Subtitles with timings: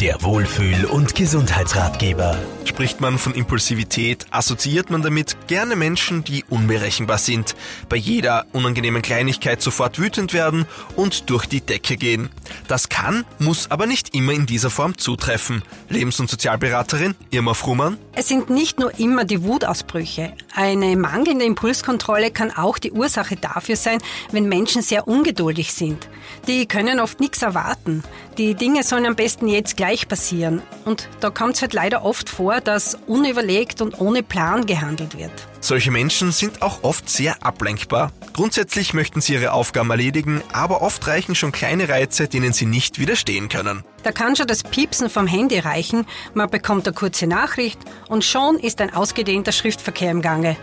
[0.00, 2.38] Der Wohlfühl- und Gesundheitsratgeber.
[2.64, 7.56] Spricht man von Impulsivität, assoziiert man damit gerne Menschen, die unberechenbar sind,
[7.88, 12.28] bei jeder unangenehmen Kleinigkeit sofort wütend werden und durch die Decke gehen.
[12.68, 15.62] Das kann, muss aber nicht immer in dieser Form zutreffen.
[15.88, 17.98] Lebens- und Sozialberaterin Irma Frumann.
[18.14, 20.32] Es sind nicht nur immer die Wutausbrüche.
[20.54, 23.98] Eine mangelnde Impulskontrolle kann auch die Ursache dafür sein,
[24.30, 26.08] wenn Menschen sehr ungeduldig sind.
[26.46, 28.04] Die können oft nichts erwarten.
[28.38, 30.62] Die Dinge sollen am besten jetzt gleich passieren.
[30.84, 35.32] Und da kommt es halt leider oft vor, dass unüberlegt und ohne Plan gehandelt wird.
[35.58, 38.12] Solche Menschen sind auch oft sehr ablenkbar.
[38.34, 43.00] Grundsätzlich möchten sie ihre Aufgaben erledigen, aber oft reichen schon kleine Reize, denen sie nicht
[43.00, 43.82] widerstehen können.
[44.04, 48.60] Da kann schon das Piepsen vom Handy reichen, man bekommt eine kurze Nachricht und schon
[48.60, 50.56] ist ein ausgedehnter Schriftverkehr im Gange.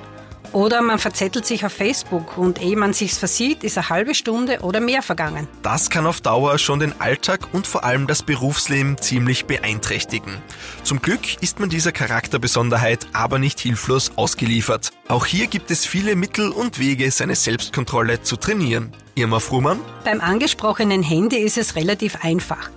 [0.56, 4.62] Oder man verzettelt sich auf Facebook und ehe man sich's versieht, ist eine halbe Stunde
[4.62, 5.50] oder mehr vergangen.
[5.64, 10.38] Das kann auf Dauer schon den Alltag und vor allem das Berufsleben ziemlich beeinträchtigen.
[10.82, 14.94] Zum Glück ist man dieser Charakterbesonderheit aber nicht hilflos ausgeliefert.
[15.10, 18.94] Auch hier gibt es viele Mittel und Wege, seine Selbstkontrolle zu trainieren.
[19.16, 19.82] Irma Frumann?
[20.06, 22.70] Beim angesprochenen Handy ist es relativ einfach.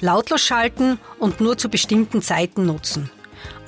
[0.00, 3.08] Lautlos schalten und nur zu bestimmten Zeiten nutzen.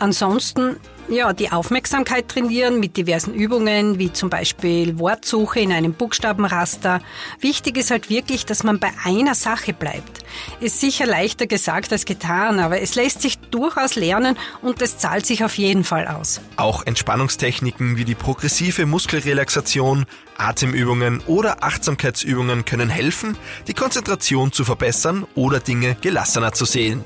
[0.00, 7.00] Ansonsten ja, die Aufmerksamkeit trainieren mit diversen Übungen, wie zum Beispiel Wortsuche in einem Buchstabenraster.
[7.41, 10.25] Wichtig ist halt wirklich, dass man bei einer Sache bleibt.
[10.61, 15.27] Ist sicher leichter gesagt als getan, aber es lässt sich durchaus lernen und es zahlt
[15.27, 16.41] sich auf jeden Fall aus.
[16.56, 20.06] Auch Entspannungstechniken wie die progressive Muskelrelaxation,
[20.39, 27.05] Atemübungen oder Achtsamkeitsübungen können helfen, die Konzentration zu verbessern oder Dinge gelassener zu sehen.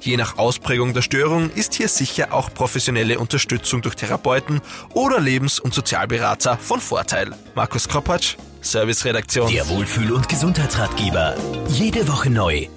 [0.00, 4.60] Je nach Ausprägung der Störung ist hier sicher auch professionelle Unterstützung durch Therapeuten
[4.94, 7.34] oder Lebens- und Sozialberater von Vorteil.
[7.54, 9.50] Markus Kropatsch, Serviceredaktion.
[9.52, 11.34] Der Wohlfühl- und Gesundheitsratgeber.
[11.68, 12.68] Jede Woche neu